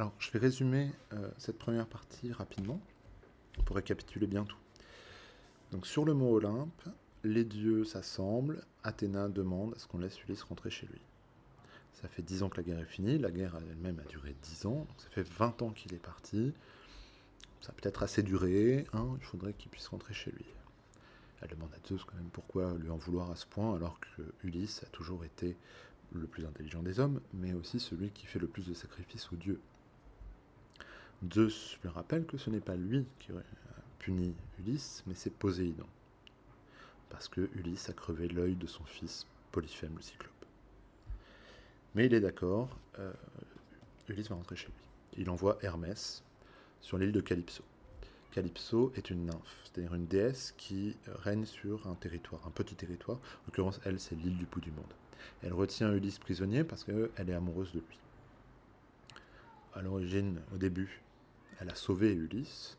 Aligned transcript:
Alors, 0.00 0.14
je 0.18 0.30
vais 0.30 0.38
résumer 0.38 0.90
euh, 1.12 1.28
cette 1.36 1.58
première 1.58 1.86
partie 1.86 2.32
rapidement 2.32 2.80
pour 3.66 3.76
récapituler 3.76 4.26
bien 4.26 4.44
tout. 4.44 4.56
Donc, 5.72 5.86
sur 5.86 6.06
le 6.06 6.14
mot 6.14 6.36
Olympe, 6.36 6.88
les 7.22 7.44
dieux 7.44 7.84
s'assemblent, 7.84 8.64
Athéna 8.82 9.28
demande 9.28 9.74
à 9.74 9.78
ce 9.78 9.86
qu'on 9.86 9.98
laisse 9.98 10.18
Ulysse 10.22 10.42
rentrer 10.44 10.70
chez 10.70 10.86
lui. 10.86 11.02
Ça 11.92 12.08
fait 12.08 12.22
dix 12.22 12.42
ans 12.42 12.48
que 12.48 12.56
la 12.56 12.62
guerre 12.62 12.78
est 12.78 12.86
finie, 12.86 13.18
la 13.18 13.30
guerre 13.30 13.58
elle-même 13.58 14.00
a 14.00 14.08
duré 14.08 14.34
dix 14.40 14.64
ans, 14.64 14.86
donc 14.88 14.94
ça 14.96 15.10
fait 15.10 15.28
20 15.34 15.60
ans 15.60 15.68
qu'il 15.68 15.92
est 15.92 16.02
parti. 16.02 16.54
Ça 17.60 17.72
a 17.72 17.74
peut-être 17.74 18.02
assez 18.02 18.22
duré, 18.22 18.86
hein, 18.94 19.06
il 19.18 19.24
faudrait 19.26 19.52
qu'il 19.52 19.70
puisse 19.70 19.88
rentrer 19.88 20.14
chez 20.14 20.30
lui. 20.30 20.46
Elle 21.42 21.50
demande 21.50 21.74
à 21.74 21.86
Zeus 21.86 22.04
quand 22.04 22.16
même 22.16 22.30
pourquoi 22.32 22.72
lui 22.78 22.88
en 22.88 22.96
vouloir 22.96 23.30
à 23.30 23.36
ce 23.36 23.44
point, 23.44 23.76
alors 23.76 24.00
que 24.00 24.22
Ulysse 24.44 24.82
a 24.82 24.86
toujours 24.86 25.26
été 25.26 25.58
le 26.14 26.26
plus 26.26 26.46
intelligent 26.46 26.82
des 26.82 27.00
hommes, 27.00 27.20
mais 27.34 27.52
aussi 27.52 27.78
celui 27.78 28.08
qui 28.08 28.24
fait 28.24 28.38
le 28.38 28.48
plus 28.48 28.66
de 28.66 28.72
sacrifices 28.72 29.30
aux 29.30 29.36
dieux. 29.36 29.60
Zeus 31.32 31.78
lui 31.82 31.90
rappelle 31.90 32.24
que 32.24 32.38
ce 32.38 32.48
n'est 32.50 32.60
pas 32.60 32.76
lui 32.76 33.06
qui 33.18 33.32
aurait 33.32 33.44
puni 33.98 34.34
Ulysse, 34.58 35.02
mais 35.06 35.14
c'est 35.14 35.30
Poséidon. 35.30 35.86
Parce 37.10 37.28
que 37.28 37.48
Ulysse 37.54 37.88
a 37.90 37.92
crevé 37.92 38.28
l'œil 38.28 38.56
de 38.56 38.66
son 38.66 38.84
fils 38.84 39.26
Polyphème 39.52 39.94
le 39.96 40.02
Cyclope. 40.02 40.32
Mais 41.94 42.06
il 42.06 42.14
est 42.14 42.20
d'accord, 42.20 42.68
euh, 42.98 43.12
Ulysse 44.08 44.28
va 44.28 44.36
rentrer 44.36 44.56
chez 44.56 44.68
lui. 44.68 44.74
Il 45.18 45.28
envoie 45.28 45.58
Hermès 45.62 46.22
sur 46.80 46.98
l'île 46.98 47.12
de 47.12 47.20
Calypso. 47.20 47.64
Calypso 48.30 48.92
est 48.94 49.10
une 49.10 49.26
nymphe, 49.26 49.60
c'est-à-dire 49.64 49.94
une 49.94 50.06
déesse 50.06 50.54
qui 50.56 50.96
règne 51.06 51.44
sur 51.44 51.86
un 51.88 51.94
territoire, 51.94 52.46
un 52.46 52.50
petit 52.50 52.76
territoire. 52.76 53.18
En 53.18 53.46
l'occurrence, 53.48 53.80
elle, 53.84 53.98
c'est 53.98 54.14
l'île 54.14 54.38
du 54.38 54.46
bout 54.46 54.60
du 54.60 54.70
monde. 54.70 54.92
Elle 55.42 55.52
retient 55.52 55.92
Ulysse 55.92 56.20
prisonnier 56.20 56.62
parce 56.62 56.84
qu'elle 56.84 57.10
est 57.28 57.34
amoureuse 57.34 57.72
de 57.72 57.80
lui. 57.80 57.98
À 59.74 59.82
l'origine, 59.82 60.40
au 60.54 60.58
début, 60.58 61.02
elle 61.60 61.70
a 61.70 61.74
sauvé 61.74 62.12
Ulysse, 62.12 62.78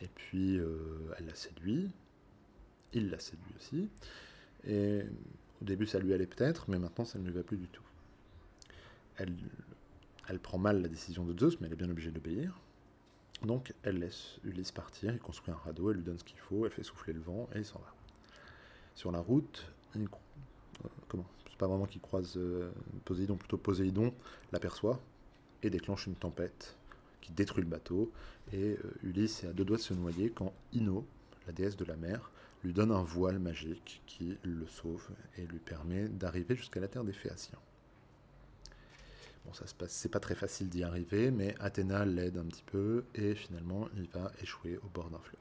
et 0.00 0.08
puis 0.08 0.58
euh, 0.58 1.14
elle 1.18 1.26
l'a 1.26 1.34
séduit. 1.34 1.90
Il 2.92 3.10
l'a 3.10 3.18
séduit 3.18 3.54
aussi. 3.58 3.88
Et 4.66 5.02
au 5.60 5.64
début, 5.64 5.86
ça 5.86 5.98
lui 5.98 6.12
allait 6.12 6.26
peut-être, 6.26 6.70
mais 6.70 6.78
maintenant, 6.78 7.04
ça 7.04 7.18
ne 7.18 7.24
lui 7.26 7.32
va 7.32 7.42
plus 7.42 7.58
du 7.58 7.68
tout 7.68 7.82
elle, 9.18 10.38
prend 10.40 10.58
mal 10.58 10.82
la 10.82 10.88
décision 10.88 11.24
de 11.24 11.38
Zeus, 11.38 11.60
mais 11.60 11.66
elle 11.66 11.72
est 11.72 11.76
bien 11.76 11.90
obligée 11.90 12.10
d'obéir. 12.10 12.58
Donc 13.42 13.72
elle 13.82 14.00
laisse 14.00 14.38
Ulysse 14.44 14.72
partir, 14.72 15.12
il 15.12 15.20
construit 15.20 15.52
un 15.52 15.56
radeau, 15.56 15.90
elle 15.90 15.98
lui 15.98 16.04
donne 16.04 16.18
ce 16.18 16.24
qu'il 16.24 16.38
faut, 16.38 16.66
elle 16.66 16.72
fait 16.72 16.82
souffler 16.82 17.12
le 17.12 17.20
vent 17.20 17.48
et 17.54 17.58
il 17.58 17.64
s'en 17.64 17.78
va. 17.78 17.94
Sur 18.94 19.12
la 19.12 19.20
route, 19.20 19.70
il, 19.94 20.02
euh, 20.02 20.88
comment? 21.06 21.26
C'est 21.48 21.56
pas 21.56 21.68
vraiment 21.68 21.86
qu'il 21.86 22.00
croise 22.00 22.36
euh, 22.36 22.70
Poséidon, 23.04 23.36
plutôt 23.36 23.56
Poséidon 23.56 24.12
l'aperçoit 24.52 25.00
et 25.62 25.70
déclenche 25.70 26.06
une 26.06 26.16
tempête 26.16 26.76
qui 27.20 27.32
détruit 27.32 27.62
le 27.62 27.68
bateau. 27.68 28.12
Et 28.52 28.76
euh, 28.84 28.94
Ulysse 29.02 29.44
est 29.44 29.48
à 29.48 29.52
deux 29.52 29.64
doigts 29.64 29.76
de 29.76 29.82
se 29.82 29.94
noyer 29.94 30.30
quand 30.30 30.52
Ino, 30.72 31.06
la 31.46 31.52
déesse 31.52 31.76
de 31.76 31.84
la 31.84 31.96
mer, 31.96 32.30
lui 32.64 32.72
donne 32.72 32.90
un 32.90 33.02
voile 33.02 33.38
magique 33.38 34.02
qui 34.06 34.36
le 34.42 34.66
sauve 34.66 35.08
et 35.36 35.46
lui 35.46 35.58
permet 35.58 36.08
d'arriver 36.08 36.56
jusqu'à 36.56 36.80
la 36.80 36.88
terre 36.88 37.04
des 37.04 37.12
Phéaciens. 37.12 37.58
Bon, 39.44 39.52
ça 39.52 39.66
se 39.66 39.74
passe, 39.74 39.92
c'est 39.92 40.10
pas 40.10 40.20
très 40.20 40.34
facile 40.34 40.68
d'y 40.68 40.82
arriver, 40.82 41.30
mais 41.30 41.54
Athéna 41.60 42.04
l'aide 42.04 42.36
un 42.36 42.44
petit 42.44 42.64
peu 42.64 43.04
et 43.14 43.34
finalement 43.34 43.88
il 43.96 44.08
va 44.08 44.32
échouer 44.42 44.78
au 44.78 44.88
bord 44.88 45.08
d'un 45.10 45.18
fleuve. 45.18 45.40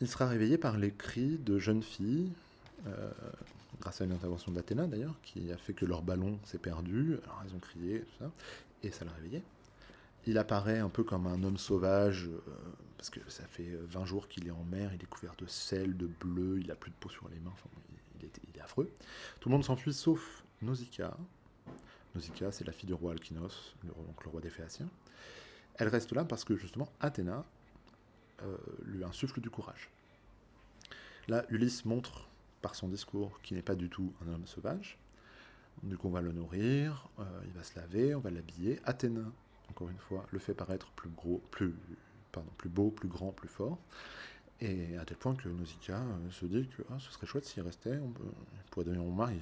Il 0.00 0.08
sera 0.08 0.26
réveillé 0.26 0.58
par 0.58 0.78
les 0.78 0.90
cris 0.90 1.38
de 1.38 1.60
jeunes 1.60 1.82
filles, 1.82 2.32
euh, 2.88 3.10
grâce 3.82 4.00
à 4.00 4.04
une 4.04 4.12
intervention 4.12 4.52
d'Athéna 4.52 4.86
d'ailleurs, 4.86 5.16
qui 5.22 5.50
a 5.50 5.56
fait 5.56 5.74
que 5.74 5.84
leur 5.84 6.02
ballon 6.02 6.38
s'est 6.44 6.58
perdu. 6.58 7.18
Alors 7.24 7.42
elles 7.44 7.54
ont 7.54 7.58
crié, 7.58 8.00
tout 8.00 8.24
ça, 8.24 8.30
et 8.84 8.92
ça 8.92 9.04
l'a 9.04 9.10
réveillé. 9.12 9.42
Il 10.24 10.38
apparaît 10.38 10.78
un 10.78 10.88
peu 10.88 11.02
comme 11.02 11.26
un 11.26 11.42
homme 11.42 11.58
sauvage, 11.58 12.28
euh, 12.28 12.54
parce 12.96 13.10
que 13.10 13.18
ça 13.28 13.42
fait 13.44 13.76
20 13.88 14.04
jours 14.04 14.28
qu'il 14.28 14.46
est 14.46 14.52
en 14.52 14.62
mer, 14.62 14.92
il 14.94 15.02
est 15.02 15.06
couvert 15.08 15.34
de 15.36 15.46
sel, 15.46 15.96
de 15.96 16.06
bleu, 16.06 16.60
il 16.60 16.70
a 16.70 16.76
plus 16.76 16.92
de 16.92 16.96
peau 16.96 17.08
sur 17.08 17.28
les 17.28 17.40
mains, 17.40 17.50
enfin, 17.52 17.68
il, 18.20 18.24
est, 18.24 18.40
il 18.48 18.56
est 18.56 18.62
affreux. 18.62 18.88
Tout 19.40 19.48
le 19.48 19.54
monde 19.54 19.64
s'enfuit 19.64 19.92
sauf 19.92 20.44
Nausicaa. 20.62 21.16
Nausicaa, 22.14 22.52
c'est 22.52 22.64
la 22.64 22.72
fille 22.72 22.86
du 22.86 22.94
roi 22.94 23.12
Alkinos, 23.12 23.74
le, 23.82 23.88
donc 23.88 24.22
le 24.24 24.30
roi 24.30 24.40
des 24.40 24.50
Phéaciens. 24.50 24.88
Elle 25.74 25.88
reste 25.88 26.12
là 26.12 26.24
parce 26.24 26.44
que 26.44 26.54
justement 26.54 26.88
Athéna 27.00 27.44
euh, 28.42 28.56
lui 28.84 29.02
insuffle 29.02 29.40
du 29.40 29.50
courage. 29.50 29.90
Là, 31.26 31.44
Ulysse 31.48 31.84
montre 31.84 32.28
par 32.62 32.74
son 32.74 32.88
discours 32.88 33.40
qu'il 33.42 33.56
n'est 33.56 33.62
pas 33.62 33.74
du 33.74 33.90
tout 33.90 34.14
un 34.24 34.32
homme 34.32 34.46
sauvage. 34.46 34.98
Coup, 35.98 36.08
on 36.08 36.10
va 36.10 36.20
le 36.20 36.32
nourrir, 36.32 37.08
euh, 37.18 37.24
il 37.44 37.52
va 37.52 37.62
se 37.64 37.74
laver, 37.76 38.14
on 38.14 38.20
va 38.20 38.30
l'habiller. 38.30 38.80
Athéna, 38.84 39.24
encore 39.68 39.90
une 39.90 39.98
fois, 39.98 40.26
le 40.30 40.38
fait 40.38 40.54
paraître 40.54 40.90
plus 40.92 41.10
gros, 41.10 41.42
plus, 41.50 41.74
pardon, 42.30 42.50
plus 42.56 42.68
beau, 42.68 42.90
plus 42.90 43.08
grand, 43.08 43.32
plus 43.32 43.48
fort. 43.48 43.78
Et 44.60 44.96
à 44.96 45.04
tel 45.04 45.16
point 45.16 45.34
que 45.34 45.48
Nausicaa 45.48 45.98
euh, 45.98 46.30
se 46.30 46.46
dit 46.46 46.68
que 46.68 46.82
ah, 46.90 46.98
ce 47.00 47.10
serait 47.10 47.26
chouette 47.26 47.44
s'il 47.44 47.62
restait, 47.62 47.98
on, 47.98 48.12
pourrait 48.70 48.84
devenir 48.86 49.04
mon 49.04 49.12
mari. 49.12 49.40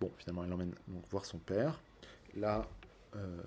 Bon, 0.00 0.12
finalement, 0.18 0.44
elle 0.44 0.50
l'emmène 0.50 0.74
donc 0.88 1.08
voir 1.10 1.24
son 1.24 1.38
père. 1.38 1.80
Là, 2.36 2.68
euh, 3.16 3.40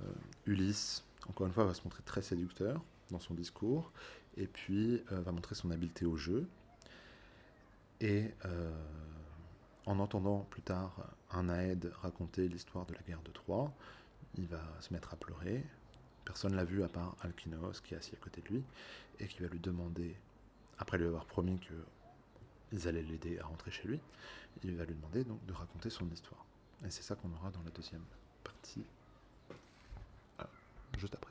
Ulysse, 0.48 1.04
encore 1.30 1.46
une 1.46 1.54
fois, 1.54 1.66
va 1.66 1.76
se 1.76 1.84
montrer 1.84 2.02
très 2.04 2.24
séducteur 2.24 2.84
dans 3.12 3.20
son 3.20 3.36
discours, 3.36 3.92
et 4.36 4.48
puis 4.48 5.04
va 5.10 5.32
montrer 5.32 5.54
son 5.54 5.70
habileté 5.70 6.06
au 6.06 6.16
jeu. 6.16 6.48
Et 8.02 8.32
euh, 8.46 8.72
en 9.86 10.00
entendant 10.00 10.40
plus 10.50 10.64
tard 10.64 10.96
un 11.32 11.50
Aède 11.50 11.92
raconter 12.02 12.48
l'histoire 12.48 12.86
de 12.88 12.94
la 12.94 13.02
guerre 13.02 13.22
de 13.22 13.32
Troie, 13.32 13.72
il 14.36 14.48
va 14.48 14.62
se 14.80 14.92
mettre 14.92 15.14
à 15.14 15.18
pleurer. 15.18 15.64
Personne 16.26 16.56
l'a 16.56 16.64
vu 16.64 16.84
à 16.84 16.88
part 16.88 17.16
Alkinos 17.22 17.80
qui 17.84 17.94
est 17.94 17.98
assis 17.98 18.16
à 18.16 18.18
côté 18.18 18.42
de 18.42 18.48
lui 18.48 18.64
et 19.20 19.28
qui 19.28 19.42
va 19.42 19.48
lui 19.48 19.60
demander, 19.60 20.16
après 20.80 20.98
lui 20.98 21.06
avoir 21.06 21.26
promis 21.26 21.60
que 21.60 21.74
ils 22.72 22.88
allaient 22.88 23.04
l'aider 23.04 23.38
à 23.40 23.46
rentrer 23.46 23.70
chez 23.70 23.88
lui. 23.88 24.00
Il 24.64 24.76
va 24.76 24.86
lui 24.86 24.96
demander 24.96 25.24
donc 25.24 25.46
de 25.46 25.54
raconter 25.54 25.90
son 25.90 26.10
histoire. 26.10 26.46
Et 26.86 26.90
c'est 26.90 27.04
ça 27.04 27.16
qu'on 27.16 27.32
aura 27.34 27.52
dans 27.52 27.62
la 27.64 27.72
deuxième 27.72 28.04
partie, 28.44 28.86
euh, 30.40 30.44
juste 30.98 31.14
après. 31.16 31.31